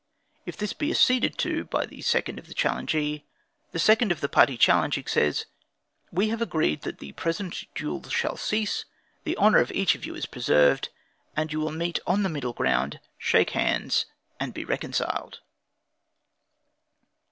If 0.47 0.57
this 0.57 0.73
be 0.73 0.89
acceded 0.89 1.37
to 1.45 1.65
by 1.65 1.85
the 1.85 2.01
second 2.01 2.39
of 2.39 2.47
the 2.47 2.55
challengee, 2.55 3.23
the 3.71 3.77
second 3.77 4.11
of 4.11 4.19
the 4.19 4.27
party 4.27 4.57
challenging, 4.57 5.05
says: 5.05 5.45
"We 6.11 6.29
have 6.29 6.41
agreed 6.41 6.81
that 6.81 6.97
the 6.97 7.11
present 7.11 7.65
duel 7.75 8.01
shall 8.09 8.35
cease, 8.35 8.85
the 9.25 9.37
honor 9.37 9.59
of 9.59 9.71
each 9.73 9.93
of 9.93 10.03
you 10.03 10.15
is 10.15 10.25
preserved, 10.25 10.89
and 11.37 11.53
you 11.53 11.59
will 11.59 11.71
meet 11.71 11.99
on 12.07 12.23
middle 12.33 12.53
ground, 12.53 12.99
shake 13.19 13.51
hands 13.51 14.07
and 14.39 14.55
be 14.55 14.65
reconciled." 14.65 15.41